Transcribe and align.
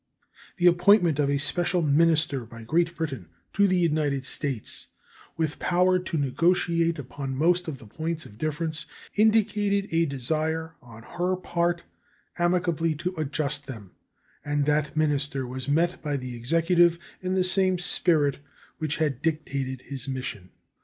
The 0.57 0.65
appointment 0.65 1.19
of 1.19 1.29
a 1.29 1.37
special 1.37 1.83
minister 1.83 2.43
by 2.43 2.63
Great 2.63 2.95
Britain 2.95 3.29
to 3.53 3.67
the 3.67 3.77
United 3.77 4.25
States 4.25 4.87
with 5.37 5.59
power 5.59 5.99
to 5.99 6.17
negotiate 6.17 6.97
upon 6.97 7.35
most 7.37 7.67
of 7.67 7.77
the 7.77 7.85
points 7.85 8.25
of 8.25 8.39
difference 8.39 8.87
indicated 9.13 9.89
a 9.93 10.07
desire 10.07 10.73
on 10.81 11.03
her 11.03 11.35
part 11.35 11.83
amicably 12.39 12.95
to 12.95 13.13
adjust 13.15 13.67
them, 13.67 13.91
and 14.43 14.65
that 14.65 14.97
minister 14.97 15.45
was 15.45 15.67
met 15.67 16.01
by 16.01 16.17
the 16.17 16.35
Executive 16.35 16.97
in 17.21 17.35
the 17.35 17.43
same 17.43 17.77
spirit 17.77 18.39
which 18.79 18.95
had 18.95 19.21
dictated 19.21 19.81
his 19.83 20.07
mission. 20.07 20.49